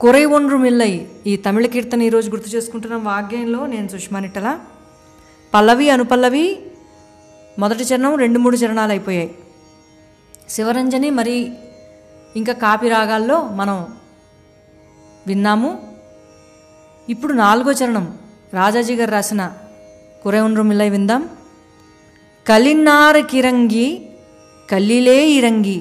కొరై 0.00 0.24
ఒండ్రు 0.24 0.56
మిల్లై 0.56 0.92
ఈ 1.26 1.36
తమిళ 1.36 1.66
కీర్తన 1.66 2.02
ఈరోజు 2.02 2.30
గుర్తు 2.30 2.48
చేసుకుంటున్న 2.48 2.96
వాగ్యంలో 2.96 3.66
నేను 3.66 3.88
సుష్మానిట్టల 3.88 4.48
పల్లవి 5.54 5.90
అనుపల్లవి 5.90 6.46
మొదటి 7.58 7.84
చరణం 7.84 8.14
రెండు 8.14 8.38
మూడు 8.38 8.56
చరణాలు 8.56 8.90
అయిపోయాయి 8.90 9.30
శివరంజని 10.48 11.10
మరి 11.10 11.36
ఇంకా 12.36 12.52
కాపి 12.52 12.88
రాగాల్లో 12.88 13.42
మనం 13.48 13.76
విన్నాము? 15.26 15.70
ఇప్పుడు 17.06 17.32
నాలుగో 17.32 17.72
చరణం 17.72 18.06
రాజాజీ 18.50 18.94
గారు 18.94 19.10
రాసిన 19.10 19.42
కురవున్రుమిల్లై 20.24 20.90
విందాం. 20.90 21.22
கலின்னாறு 22.46 23.22
கிறங்கி 23.22 23.88
கல்லிலே 24.72 25.18
இறங்கி 25.34 25.78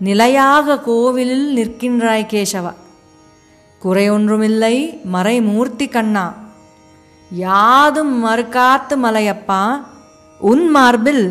நிலையாக 0.00 0.78
கோவிலில் 0.80 1.48
நிற்கின்றாய் 1.56 2.30
கேசவா 2.32 2.72
குறையொன்றுமில்லை 3.82 4.76
மறைமூர்த்தி 5.12 5.88
கண்ணா 5.88 6.24
யாதும் 7.30 8.14
மறுக்காத்து 8.24 8.94
மலையப்பா 9.04 9.62
உன் 10.40 10.68
மார்பில் 10.68 11.24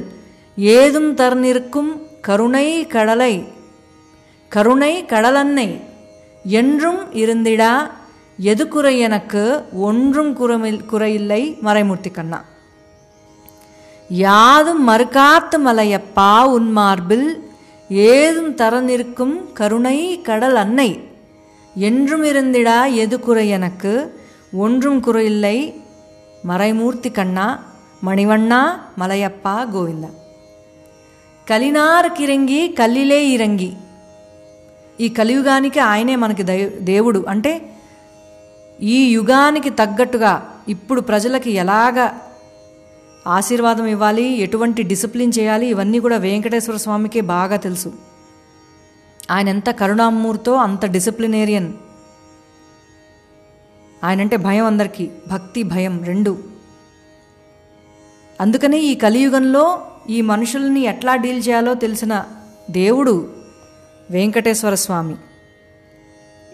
ஏதும் 0.57 1.15
தர்நிற்கும் 1.15 1.91
கருணை 2.21 2.87
கடலை 2.87 3.33
கருணை 4.51 5.05
கடலன்னை 5.05 5.67
என்றும் 6.43 7.13
இருந்திடா 7.13 7.89
எது 8.37 8.67
குறை 8.67 8.99
எனக்கு? 8.99 9.63
ஒன்றும் 9.73 10.37
குறமில் 10.37 10.79
குறையில்லை 10.91 11.59
மறைமூர்த்தி 11.61 12.11
கண்ணா 12.11 12.43
யாதும் 14.09 14.87
மறுக்காத்து 14.87 15.57
மலையப்பா 15.65 16.43
உன்மார்பில் 16.45 17.37
ஏதும் 17.89 18.55
தர 18.55 18.79
நிற்கும் 18.79 19.53
கருணை 19.53 20.21
கடல் 20.21 20.55
அன்னை. 20.55 21.03
என்றும் 21.75 22.23
இருந்திடா 22.23 22.93
எது 22.93 23.19
குறை 23.19 23.49
எனக்கு? 23.49 24.19
ஒன்றும் 24.53 25.03
குறையில்லை 25.03 25.73
மறைமூர்த்தி 26.47 27.11
கண்ணா 27.11 27.59
மணிவண்ணா 28.05 28.79
மலையப்பா 28.99 29.67
கோவிந்தா. 29.67 30.09
கலினார் 31.51 32.11
கிறங்கி 32.19 32.73
கல்லிலே 32.73 33.29
இறங்கி. 33.29 33.75
ఈ 34.99 35.09
కలియుగానికి 35.09 35.79
ఆయనే 35.79 36.15
మనకి 36.15 36.43
దై- 36.43 36.69
దేవుడు. 36.69 37.25
అంటే 37.29 37.73
ఈ 38.81 39.11
యుగానికి 39.11 39.69
తగ్గట్టుగా 39.69 40.61
ఇప్పుడు 40.69 41.01
ప్రజలకి 41.01 41.51
ఎలాగ 41.51 42.09
ఆశీర్వాదం 43.27 43.85
ఇవ్వాలి 43.85 44.23
ఎటువంటి 44.23 44.83
డిసిప్లిన్ 44.83 45.31
చేయాలి 45.39 45.67
ఇవన్నీ 45.67 45.99
కూడా 45.99 46.17
వెంకటేశ్వర 46.17 46.77
స్వామికే 46.77 47.21
బాగా 47.21 47.55
తెలుసు. 47.55 47.93
ఆయన 49.31 49.49
ఎంత 49.49 49.69
కరుణామూర్తో 49.69 50.53
అంత 50.53 50.85
డిసిప్లినేరియన్. 50.85 51.73
ఆయనంటే 54.03 54.37
భయం 54.37 54.65
అందరికీ 54.65 55.09
భక్తి 55.27 55.63
భయం 55.63 56.03
రెండు. 56.03 56.39
అందుకనే 58.41 58.79
ఈ 58.79 58.95
కలియుగంలో 58.95 59.81
ఈ 60.09 60.21
మనుషుల్ని 60.21 60.81
ఎట్లా 60.81 61.15
డీల్ 61.15 61.43
చేయాలో 61.47 61.73
తెలిసిన 61.73 62.25
దేవుడు 62.71 63.40
వెంకటేశ్వర 64.11 64.75
స్వామి. 64.75 65.15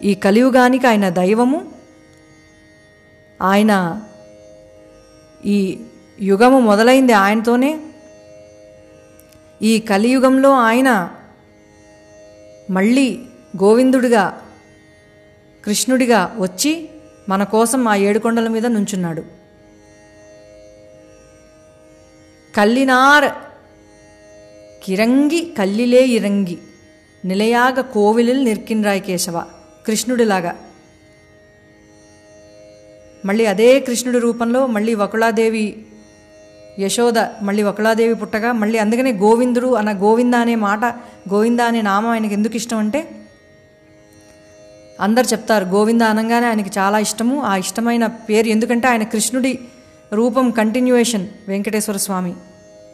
ఈ 0.04 0.14
కలియుగానికి 0.14 0.88
ఆయన 0.88 1.10
దైవము. 1.10 1.72
ఆయన 3.42 4.02
ఈ 5.46 5.82
యుగము 6.22 6.60
మొదలైంది 6.60 7.14
ఆయనతోనే. 7.14 7.80
ఈ 9.62 9.80
కలియుగంలో 9.80 10.52
ఆయన 10.52 11.10
మళ్ళీ 12.70 13.20
గోవిందుడిగా 13.58 14.42
కృష్ణుడిగా 15.66 16.36
వచ్చి 16.40 16.90
మన 17.30 17.44
కోసం 17.44 17.88
ఆ 17.88 17.96
ఏడుకొండల 17.96 18.48
మీద 18.48 18.66
నుంచున్నాడు. 18.66 19.24
కల్లినార్ 22.56 23.32
కిరంగి 24.86 25.54
కల్లిలే 25.58 26.02
ఇరంగి. 26.02 26.58
నిలయాగ 27.28 27.82
కోవిలిల్ 27.82 28.46
నిర్కిన్రాయ్ 28.46 29.02
కేశవ 29.02 29.38
కృష్ణుడిలాగా 29.86 30.54
మళ్ళీ 33.26 33.46
అదే 33.46 33.80
కృష్ణుడి 33.80 34.20
రూపంలో 34.20 34.68
మళ్ళీ 34.68 34.96
వకుళాదేవి 34.96 35.66
యశోద 36.80 37.20
మళ్ళీ 37.42 37.64
వకుళాదేవి 37.64 38.16
పుట్టగా 38.16 38.52
మళ్ళీ 38.52 38.78
అందుకనే 38.78 39.12
గోవిందుడు 39.12 39.68
అన్న 39.76 39.92
గోవింద 39.92 40.36
అనే 40.36 40.56
మాట 40.56 40.86
గోవింద 41.34 41.60
అనే 41.60 41.82
నామం 41.82 42.10
ఆయనకి 42.10 42.34
ఎందుకు 42.34 42.56
ఇష్టం 42.56 42.78
అంటే 42.78 43.02
అందరు 45.02 45.26
చెప్తారు 45.26 45.66
గోవింద 45.66 46.02
అనగానే 46.02 46.48
ఆయనకి 46.48 46.72
చాలా 46.80 47.00
ఇష్టము 47.00 47.42
ఆ 47.42 47.58
ఇష్టమైన 47.58 48.06
పేరు 48.30 48.48
ఎందుకంటే 48.48 48.88
ఆయన 48.88 49.04
కృష్ణుడి 49.04 49.52
రూపం 50.14 50.52
కంటిన్యూయేషన్ 50.52 51.28
వెంకటేశ్వర 51.48 51.98
స్వామి 51.98 52.34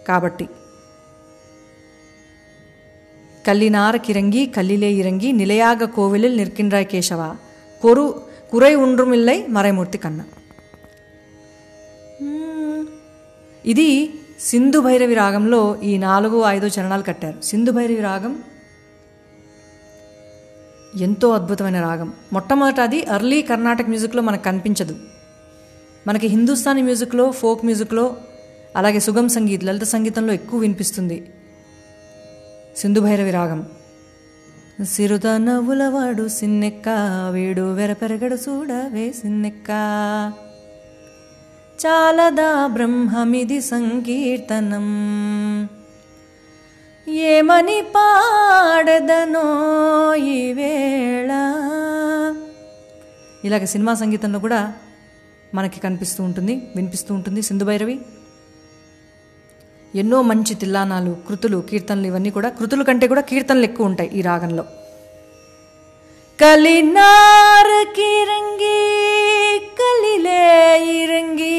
కాబట్టి. 0.07 0.45
కల్లినార 3.47 3.95
కిరంగి 3.95 4.45
కల్లిలే 4.45 4.91
ఇరంగి 4.91 5.31
నిలయాగ 5.31 5.83
కోవిలిల్ 5.83 6.37
నిర్కిన్రాయ్ 6.37 6.85
కేశవ. 6.85 7.35
కొరు 7.81 8.21
కురై 8.51 8.75
ఉండ్రుమిల్లై 8.75 9.45
మరైమూర్తి 9.47 9.97
కన్న. 9.97 10.23
ఇది 13.65 14.13
సింధు 14.39 14.79
భైరవి 14.79 15.13
రాగంలో 15.13 15.81
ఈ 15.83 15.97
నాలుగు 15.97 16.43
ఐదో 16.47 16.67
చరణాలు 16.67 17.03
కట్టారు. 17.03 17.41
సింధు 17.41 17.71
భైరవి 17.71 18.01
రాగం 18.01 18.43
ఎంతో 20.99 21.29
అద్భుతమైన 21.29 21.81
రాగం. 21.81 22.13
మొట్టమొదట 22.33 22.79
అది 22.79 23.05
అర్లీ 23.05 23.41
కర్ణాటక 23.41 23.87
మ్యూజిక్లో 23.87 24.21
మనకు 24.21 24.43
కనిపించదు. 24.43 24.95
మనకి 26.07 26.27
హిందుస్థానీ 26.27 26.81
మ్యూజిక్లో 26.81 27.31
ఫోక్ 27.31 27.65
మ్యూజిక్లో 27.65 28.15
అలాగే 28.75 28.99
సుగం 28.99 29.29
సంగీత్ 29.29 29.63
లలిత 29.63 29.83
సంగీతంలో 29.83 30.33
ఎక్కువ 30.33 30.59
వినిపిస్తుంది. 30.59 31.29
సింధు 32.77 32.99
భైరవి 32.99 33.31
రాగం. 33.31 33.65
సిరుత 34.83 35.27
నవ్వులవాడు 35.27 36.27
సిన్నెక్క 36.27 36.89
వీడు 37.33 37.73
వెరపెరగడు 37.73 38.35
చూడవే 38.35 39.11
సిన్నెక్క. 39.11 39.69
చాలదా 41.85 42.67
బ్రహ్మమిది 42.67 43.61
సంకీర్తనం. 43.61 44.87
ఏమని 47.07 47.83
పాడదనో 47.95 49.45
ఈవేళ 50.15 51.31
ఇలాగ 53.45 53.65
సినిమా 53.65 53.93
సంగీతంలో 53.93 54.39
కూడా 54.39 54.73
మనకి 55.53 55.79
కనిపిస్తూ 55.79 56.23
ఉంటుంది 56.23 56.67
వినిపిస్తూ 56.75 57.15
ఉంటుంది 57.15 57.41
సింధు 57.41 57.63
భైరవి 57.63 57.99
ఎన్నో 59.94 60.18
మంచి 60.22 60.54
తిల్లానాలు 60.54 61.12
కృతులు 61.28 61.58
కీర్తనలు 61.70 62.06
ఇవన్నీ 62.06 62.30
కూడా 62.30 62.48
కృతుల 62.58 62.82
కంటే 62.82 63.06
కూడా 63.06 63.22
కీర్తనలు 63.22 63.64
ఎక్కువ 63.64 63.90
ఉంటాయి 63.90 64.10
ఈ 64.14 64.22
రాగంలో 64.22 64.64
కలినార్ 66.38 67.74
కిరంగి 67.94 68.78
కలిలే 69.78 70.44
ఇరంగి 70.94 71.58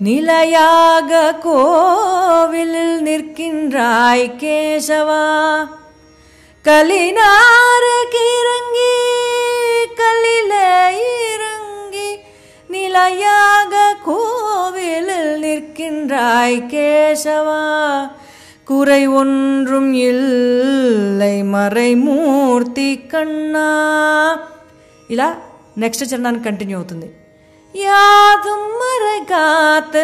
நிலையாக 0.00 1.10
கோவிலில் 1.44 2.96
நிற்கின்றாய் 3.02 4.26
கேசவா 4.40 5.24
கலினாருக்கு 6.64 8.24
இறங்கி 8.38 8.94
கலிலே 10.00 10.70
இறங்கி 11.26 11.45
நிலையாக 12.76 13.74
கோவிலில் 14.04 15.32
நிற்கின்றாய் 15.42 16.60
கேசவா 16.72 17.62
குறை 18.68 19.02
ஒன்றும் 19.14 19.92
இல்லை 20.04 21.34
మరైమూర్తి 21.52 22.90
కన్నా 23.12 23.68
ఇలా 25.10 25.28
నెక్స్ట్ 25.76 26.08
చరణానికి 26.10 26.46
కంటిన్యూ 26.46 26.76
అవుతుంది 26.78 27.08
யாதும் 27.74 28.68
மறைகாத்து 28.80 30.02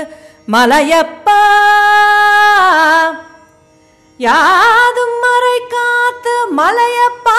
மலையப்பா 0.48 1.40
யாதும் 4.20 5.16
மறைகாத்து 5.24 6.34
மலையப்பா 6.54 7.38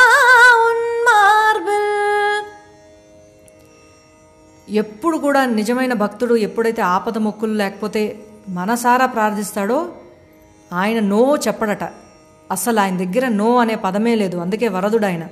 ఎప్పుడు 4.74 5.18
కూడా 5.18 5.46
నిజమైన 5.46 5.92
భక్తుడు 5.92 6.34
ఎప్పుడైతే 6.34 6.82
ఆపద 6.82 7.18
మొక్కులు 7.18 7.52
లేకపోతే 7.52 8.18
మనసారా 8.48 9.06
ప్రార్థిస్తాడో 9.06 9.92
ఆయన 10.72 11.00
నో 11.00 11.36
చెప్పడట. 11.36 11.84
అసలు 12.50 12.80
ఆయన 12.80 12.96
దగ్గర 12.96 13.28
నో 13.28 13.56
అనే 13.56 13.74
పదమే 13.74 14.14
లేదు. 14.14 14.36
అందుకే 14.36 14.68
వరదుడు 14.68 15.06
ఆయన. 15.06 15.26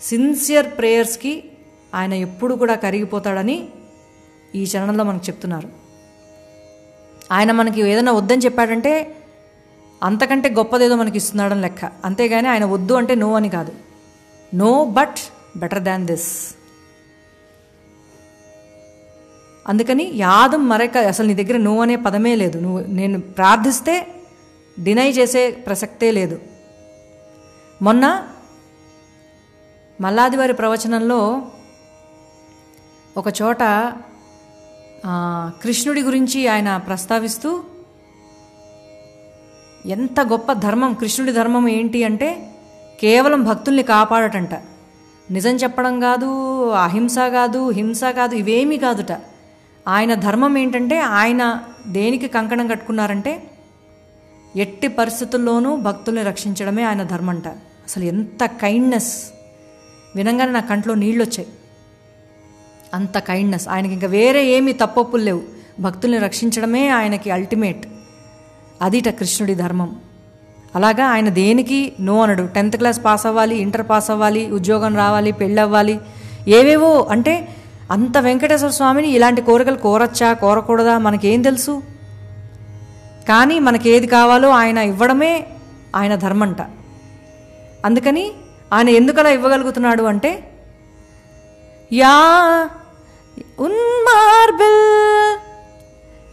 సిన్సియర్ 0.00 0.78
ప్రేయర్స్కి 0.78 1.44
ఆయన 1.94 2.12
ఎప్పుడు 2.12 2.54
కూడా 2.54 2.74
కరిగిపోతాడని 2.74 3.68
ఈ 4.54 4.64
చరణంలో 4.64 5.04
మనకు 5.04 5.24
చెప్తున్నారు. 5.26 5.68
ఆయన 7.32 7.52
మనకి 7.52 7.80
ఏదైనా 7.80 8.12
వద్దని 8.12 8.42
చెప్పాడంటే 8.44 9.16
అంతకంటే 10.02 10.50
గొప్పదేదో 10.50 10.96
మనకి 10.96 11.16
ఇస్తున్నాడని 11.16 11.60
లెక్క. 11.60 11.84
అంతేగాని 12.04 12.48
ఆయన 12.48 12.64
వద్దు 12.64 12.94
అంటే 12.94 13.14
నో 13.14 13.34
అని 13.34 13.48
కాదు. 13.48 13.72
No 14.54 14.84
but 14.84 15.32
better 15.58 15.82
than 15.82 16.06
this. 16.06 16.54
అందుకని 19.68 20.04
యాదం 20.14 20.62
మరక 20.68 20.96
అసలు 21.10 21.26
నీ 21.26 21.34
దగ్గర 21.34 21.56
నువ్వు 21.56 21.82
అనే 21.82 21.96
పదమే 21.96 22.34
లేదు. 22.34 22.58
నువ్వు 22.58 22.80
నేను 22.98 23.18
ప్రార్థిస్తే 23.20 23.94
డినై 24.82 25.10
చేసే 25.10 25.50
ప్రసక్తే 25.50 26.10
లేదు. 26.10 26.36
మొన్న 27.82 28.04
మల్లాదివారి 30.00 30.52
ప్రవచనంలో 30.52 31.20
ఒక 33.16 33.28
చోట 33.42 33.62
కృష్ణుడి 35.62 36.00
గురించి 36.00 36.40
ఆయన 36.48 36.76
ప్రస్తావిస్తూ 36.76 37.50
ఎంత 39.86 40.20
గొప్ప 40.20 40.52
ధర్మం 40.52 40.92
కృష్ణుడి 40.94 41.32
ధర్మం 41.32 41.64
ఏంటి 41.68 42.04
అంటే 42.04 42.28
కేవలం 43.00 43.40
భక్తుల్ని 43.44 43.82
కాపాడటంట. 43.82 44.54
నిజం 45.30 45.54
చెప్పడం 45.56 45.94
కాదు 46.00 46.30
అహింస 46.70 47.16
కాదు 47.18 47.70
హింస 47.70 48.04
కాదు 48.04 48.34
ఇవేమీ 48.34 48.78
కాదుట. 48.78 49.12
ఆయన 49.88 50.14
ధర్మం 50.14 50.58
ఏంటంటే 50.58 50.98
ఆయన 50.98 51.60
దేనికి 51.86 52.28
కంకణం 52.28 52.66
కట్టుకున్నారంటే 52.66 53.42
ఎట్టి 54.56 54.88
పరిస్థితుల్లోనూ 54.88 55.76
భక్తుల్ని 55.76 56.22
రక్షించడమే 56.22 56.82
ఆయన 56.82 57.02
ధర్మంట. 57.02 57.48
అసలు 57.48 58.04
ఎంత 58.04 58.44
కైండ్నెస్ 58.44 59.12
వినంగానే 60.16 60.52
నా 60.52 60.60
కంట్లో 60.60 60.94
నీళ్ళు 60.94 61.24
వచ్చాయి 61.24 61.48
అంత 62.94 63.18
కైండ్నెస్ 63.18 63.68
ఆయనకి 63.68 63.92
ఇంకా 63.92 64.06
వేరే 64.06 64.46
ఏమీ 64.46 64.72
తప్పొప్పులు 64.72 65.22
లేవు. 65.22 65.42
భక్తుల్ని 65.80 66.18
రక్షించడమే 66.18 66.88
ఆయనకి 66.88 67.30
అల్టిమేట్ 67.30 67.86
అదిట 68.82 69.08
కృష్ణుడి 69.08 69.54
ధర్మం. 69.54 70.00
అలాగా 70.74 71.04
ఆయన 71.06 71.28
దేనికి? 71.28 71.92
నో 72.00 72.22
అనడు. 72.22 72.48
టెన్త్ 72.54 72.76
క్లాస్ 72.76 73.04
పాస్ 73.04 73.26
అవ్వాలి 73.26 73.56
ఇంటర్ 73.56 73.86
పాస్ 73.90 74.10
అవ్వాలి 74.10 74.50
ఉద్యోగం 74.50 74.96
రావాలి 74.96 75.32
పెళ్ళి 75.32 75.60
అవ్వాలి 75.62 76.00
ఏవేవో 76.48 77.02
అంటే 77.02 77.48
అంత 77.89 78.17
వెంకటేశ్వర 78.17 78.71
స్వామిని 78.71 79.09
ఇలాంటి 79.11 79.41
కోరికలు 79.41 79.79
కోరచ్చా 79.79 80.29
కోరకూడదా 80.41 80.95
మనకేం 80.97 81.41
తెలుసు 81.41 81.73
కానీ 83.27 83.55
మనకి 83.59 83.87
ఏది 83.89 84.07
కావాలో 84.07 84.49
ఆయన 84.51 84.79
ఇవ్వడమే 84.85 85.33
ఆయన 85.95 86.15
ధర్మంట 86.15 86.61
అందుకని 87.85 88.25
ఆయన 88.73 88.89
ఎందుకలా 88.89 89.29
ఇవ్వగలుగుతున్నాడు 89.29 90.03
అంటే 90.03 90.31
யா 91.91 92.15
உன் 93.59 93.79
மார்பில் 94.07 94.81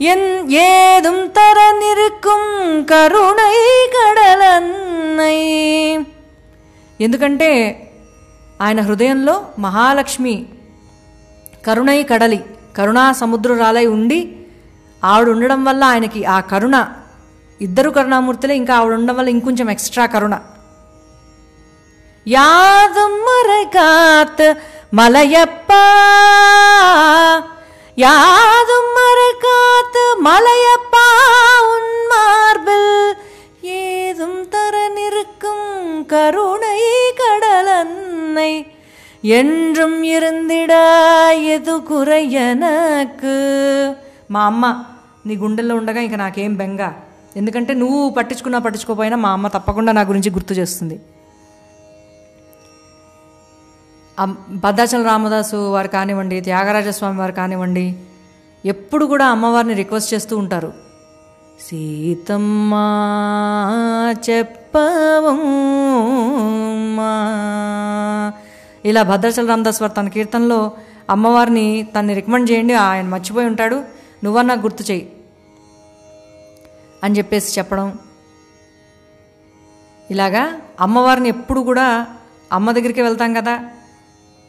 என் 0.04 0.26
ஏதும் 0.64 1.22
தர 1.30 1.58
நிற்கும் 1.78 2.48
కరుణై 2.84 3.56
కడలన్నై 3.94 5.38
ఎందుకంటే 7.00 7.50
ఆయన 8.60 8.80
హృదయంలో 8.80 9.34
మహాలక్ష్మి 9.58 10.36
కరుణై 11.64 12.00
కడలి 12.04 12.40
కరుణా 12.78 13.04
సముద్రురాలై 13.20 13.86
ఉండి 13.94 14.18
ఆవిడ 15.02 15.28
ఉండడం 15.28 15.60
వల్ల 15.64 15.82
ఆయనకి 15.84 16.20
ఆ 16.26 16.36
కరుణ 16.50 16.76
ఇద్దరు 17.60 17.90
కరుణామూర్తులే 17.90 18.54
ఇంకా 18.56 18.72
ఆవిడ 18.76 18.94
ఉండడం 18.94 19.16
వల్ల 19.16 19.30
ఇంకొంచెం 19.30 19.68
ఎక్స్ట్రా 19.70 20.04
కరుణ 20.06 20.34
யாதும் 22.26 23.18
மறைகாத்து 23.26 24.48
மலையப்பா 24.92 25.82
யாதும் 27.96 28.90
மறைகாத்து 28.96 30.02
மலையப்பா 30.26 31.04
உன் 31.68 31.92
மார்பில் 32.10 32.90
ஏதும் 33.78 34.40
தர 34.48 34.74
நிற்கும் 34.96 35.68
கருணை 36.06 36.69
கடலன்னை 36.69 36.69
என்றும் 39.32 39.98
இருந்திட 40.14 40.74
ఎదు 41.54 41.74
కుర 41.88 42.10
ఎనకు 42.42 43.36
మా 44.30 44.40
అమ్మ 44.46 44.66
నీ 45.26 45.34
గుండెల్లో 45.36 45.74
ఉండగా 45.76 46.00
ఇంకా 46.00 46.18
నాకేం 46.18 46.54
బెంగ 46.56 46.82
ఎందుకంటే 47.36 47.72
నువ్వు 47.74 48.02
పట్టించుకున్నా 48.10 48.58
పట్టించుకోపోయినా 48.58 49.16
మా 49.16 49.30
అమ్మ 49.32 49.46
తప్పకుండా 49.48 49.92
నా 49.92 50.02
గురించి 50.02 50.30
గుర్తు 50.30 50.54
చేస్తుంది 50.54 50.96
ఆ 54.18 54.24
భద్రాచల 54.62 55.02
రామదాసు 55.02 55.58
వారు 55.70 55.88
కానివ్వండి 55.88 56.36
త్యాగరాజస్వామి 56.40 57.18
వారు 57.18 57.32
కానివ్వండి 57.32 57.86
ఎప్పుడు 58.64 59.04
కూడా 59.04 59.26
అమ్మవారిని 59.26 59.74
రిక్వెస్ట్ 59.74 60.12
చేస్తూ 60.14 60.34
ఉంటారు 60.36 60.70
సీతమ్మ 61.60 62.72
చెప్పవమ్మా 65.76 67.12
ఇలా 68.85 69.03
భద్రాచల 69.03 69.47
రామదాస్ 69.47 69.81
వారు 69.81 69.93
తన 69.93 70.07
కీర్తనలో 70.07 70.71
అమ్మవారిని 71.09 71.87
తన్ని 71.95 72.13
రికమెండ్ 72.13 72.51
చేయండి 72.51 72.73
ఆయన 72.73 73.07
మర్చిపోయి 73.07 73.47
ఉంటాడు 73.47 73.83
నువ్వన్నా 74.23 74.53
గుర్తు 74.53 74.83
చెయ్యి 74.91 75.11
అని 77.03 77.17
చెప్పేసి 77.17 77.59
చెప్పడం. 77.59 77.99
ఇలాగా 80.11 80.53
అమ్మవారిని 80.81 81.29
ఎప్పుడు 81.29 81.59
కూడా 81.59 82.07
అమ్మ 82.53 82.71
దగ్గరికి 82.71 83.01
వెళ్తాం 83.01 83.33
కదా 83.33 83.65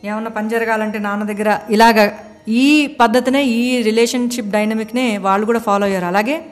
ఏమన్నా 0.04 0.30
పని 0.30 0.48
జరగాలంటే 0.48 0.98
నాన్న 0.98 1.24
దగ్గర 1.24 1.58
ఇలాగ 1.70 2.10
ఈ 2.48 2.86
పద్ధతినే 3.00 3.44
ఈ 3.44 3.82
రిలేషన్షిప్ 3.82 4.50
డైనమిక్నే 4.50 5.18
వాళ్ళు 5.18 5.46
కూడా 5.46 5.58
ఫాలో 5.58 5.86
అయ్యారు. 5.86 6.04
అలాగే 6.04 6.44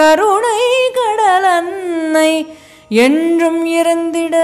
கருணை 0.00 0.60
கடலன்னை 0.96 2.32
என்றும் 2.88 3.64
இருந்திட 3.78 4.36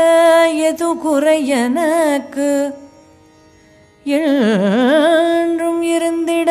எது 0.68 0.88
குறையனக்கு 1.04 2.48
என்றும் 4.04 5.82
இருந்திட 5.94 6.50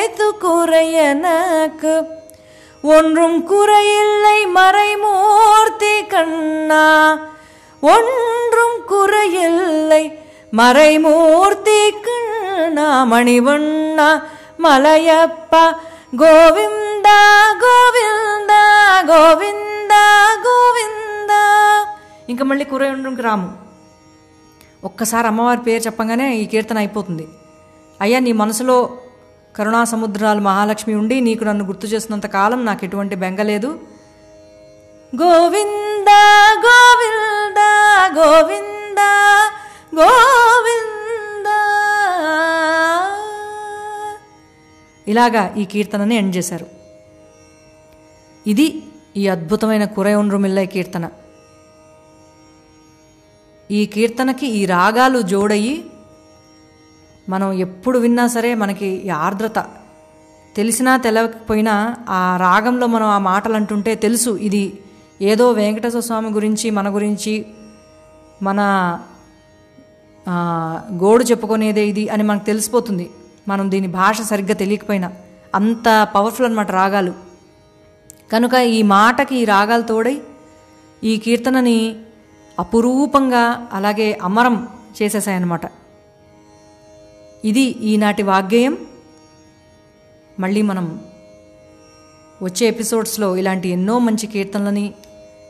எது 0.00 0.28
குறையனக்கு 0.44 1.94
ஒன்றும் 2.82 3.38
குறையில்லை 3.50 4.38
மறைமூர்த்தி 4.58 5.94
கண்ணா. 6.06 6.84
ஒன்றும் 7.80 8.78
குறையில்லை 8.92 10.02
மறைமூர்த்தி 10.50 11.80
கண்ணா. 12.08 12.88
மணிவண்ணா 13.12 14.10
மலையப்பா 14.64 15.64
கோவிந்த 16.16 16.87
గోవింద 17.64 18.52
గోవింద 19.10 19.94
గోవింద 20.46 21.32
ఇంకా 22.30 22.44
మళ్ళీ 22.44 22.64
కురయుండ్రంకి 22.64 23.22
రాము. 23.22 23.52
ఒక్కసారి 24.84 25.26
అమ్మవారి 25.26 25.60
పేరు 25.60 25.82
చెప్పగానే 25.82 26.36
ఈ 26.36 26.44
కీర్తన 26.44 26.78
అయిపోతుంది. 26.78 27.28
అయ్యా 28.00 28.18
నీ 28.18 28.32
మనసులో 28.32 28.98
కరుణా 29.56 29.84
సముద్రాలు 29.84 30.40
మహాలక్ష్మి 30.40 30.94
ఉండి 30.94 31.20
నీకు 31.20 31.44
నన్ను 31.44 31.64
గుర్తు 31.64 31.86
చేసినంత 31.86 32.26
కాలం 32.26 32.66
నాకు 32.66 32.84
ఎటువంటి 32.84 33.14
బెంగ 33.14 33.42
లేదు. 33.42 33.80
గోవింద 35.22 36.10
గోవింద 36.66 37.60
గోవింద 38.18 39.00
గోవింద. 39.98 41.48
ఇలాగా 45.08 45.54
ఈ 45.56 45.64
కీర్తనని 45.64 46.16
ఎండ్ 46.16 46.36
చేశారు. 46.36 46.77
ఇది 48.46 48.82
ఈ 49.16 49.28
అద్భుతమైన 49.28 49.84
కురయుండ్రు 49.84 50.38
కీర్తన. 50.64 51.10
ఈ 53.70 53.86
కీర్తనకి 53.86 54.46
ఈ 54.46 54.66
రాగాలు 54.66 55.20
జోడయి 55.20 55.84
మనం 57.28 57.52
ఎప్పుడు 57.52 57.98
విన్నా 57.98 58.26
సరే 58.26 58.54
మనకి 58.54 58.86
ఈ 58.86 59.08
ఆర్ద్రత. 59.08 59.58
తెలిసినా 60.56 60.96
తెలవకపోయినా 60.96 61.96
ఆ 62.08 62.36
రాగంలో 62.36 62.86
మనం 62.86 63.06
ఆ 63.06 63.18
మాటలు 63.18 63.54
అంటుంటే 63.54 63.94
తెలుసు 63.94 64.30
ఇది 64.30 64.78
ఏదో 65.22 65.52
వెంకటేశ్వర 65.52 66.00
స్వామి 66.00 66.30
గురించి 66.30 66.70
మన 66.70 66.94
గురించి 66.94 67.46
మన 68.42 68.60
గోడు 70.92 71.24
చెప్పుకునేదే 71.24 71.86
ఇది 71.86 72.08
అని 72.08 72.22
మనకు 72.22 72.44
తెలిసిపోతుంది. 72.44 73.10
మనం 73.48 73.70
దీని 73.70 73.86
భాష 73.86 74.20
సరిగ్గా 74.20 74.54
తెలియకపోయినా. 74.54 75.12
అంత 75.54 76.08
పవర్ఫుల్ 76.14 76.46
అనమాట 76.46 76.70
రాగాలు. 76.70 77.27
కనుక 78.32 78.54
ఈ 78.54 78.82
మాటకి 78.82 79.36
ఈ 79.36 79.44
రాగాలు 79.44 79.82
తోడై 79.82 80.22
ఈ 81.04 81.18
కీర్తనని 81.18 82.04
అపురూపంగా 82.60 83.68
అలాగే 83.72 84.18
అమరం 84.22 84.68
చేసేసాయన్నమాట 85.02 85.60
ఇది 87.44 87.60
ఈనాటి 87.60 88.22
వాగ్గేయం. 88.22 88.86
మళ్ళీ 90.40 90.62
మనం 90.62 90.86
వచ్చే 92.42 92.66
ఎపిసోడ్స్లో 92.66 93.36
ఇలాంటి 93.36 93.68
ఎన్నో 93.68 93.98
మంచి 93.98 94.26
కీర్తనలని 94.26 94.94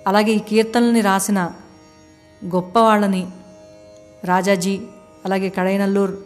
అలాగే 0.07 0.33
ఈ 0.33 0.39
కీర్తనల్ని 0.39 1.01
రాసిన 1.01 1.51
గొప్పవాళ్ళని 2.55 3.27
రాజాజీ 4.25 4.81
అలాగే 5.25 5.49
కడైనల్లూరు 5.49 6.19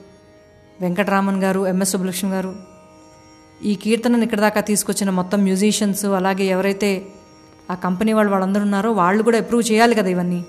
వెంకటరామన్ 0.80 1.42
గారు 1.42 1.66
ఎంఎస్ 1.66 1.90
సుబ్బలక్ష్మి 1.90 2.30
గారు 2.30 2.71
ఈ 3.64 3.74
కీర్తనను 3.74 4.24
ఇక్కడ 4.24 4.40
దాకా 4.40 4.60
తీసుకొచ్చిన 4.60 5.10
మొత్తం 5.10 5.42
మ్యూజిషియన్స్ 5.42 6.04
అలాగే 6.04 6.44
ఎవరైతే 6.44 7.06
ఆ 7.70 7.74
కంపెనీ 7.74 8.12
వాళ్ళు 8.12 8.30
వాళ్ళందరూ 8.30 8.62
ఉన్నారో 8.62 8.92
వాళ్ళు 8.92 9.22
కూడా 9.22 9.38
అప్రూవ్ 9.38 9.72
చేయాలి 9.72 9.94
కదా 9.94 10.08
ఇవన్నీ. 10.08 10.44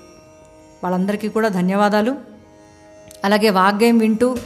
వాళ్ళందరికీ 0.82 1.28
కూడా 1.28 1.48
ధన్యవాదాలు. 1.48 2.16
అలాగే 3.24 3.50
వాగ్గేయం 3.50 3.98
వింటూ 3.98 4.36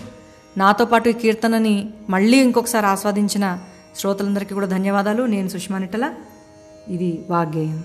నాతో 0.57 0.85
పాటు 0.85 1.09
ఈ 1.09 1.13
కీర్తనని 1.13 1.91
మళ్ళీ 2.11 2.39
ఇంకొకసారి 2.39 2.87
ఆస్వాదించిన 2.87 3.59
శ్రోతలందరికీ 3.97 4.55
కూడా 4.55 4.67
ధన్యవాదాలు. 4.67 5.23
నేను 5.23 5.49
సుష్మానిటల 5.49 6.15
ఇది 6.89 7.25
వాగ్గేయం. 7.31 7.85